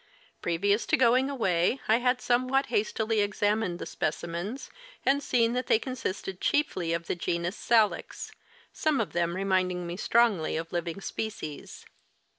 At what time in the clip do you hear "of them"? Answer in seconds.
8.99-9.35